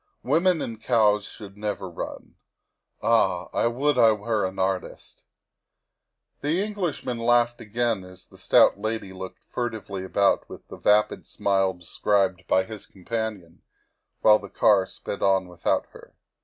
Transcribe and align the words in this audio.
Women 0.23 0.63
and 0.63 0.81
cows 0.81 1.25
should 1.25 1.55
never 1.55 1.87
run. 1.87 2.33
Ah! 3.03 3.49
I 3.53 3.67
would 3.67 3.99
I 3.99 4.13
were 4.13 4.47
an 4.47 4.57
artist!'' 4.57 5.25
The 6.41 6.59
Englishman 6.59 7.19
laughed 7.19 7.61
again 7.61 8.03
as 8.03 8.25
the 8.25 8.39
stout 8.39 8.79
lady 8.79 9.13
looked 9.13 9.43
furtively 9.43 10.03
about 10.03 10.49
with 10.49 10.67
the 10.69 10.77
vapid 10.77 11.27
smile 11.27 11.73
described 11.75 12.47
by 12.47 12.63
his 12.63 12.87
companion, 12.87 13.61
while 14.21 14.39
the 14.39 14.49
car 14.49 14.87
sped 14.87 15.21
on 15.21 15.47
without 15.47 15.85
her. 15.91 16.15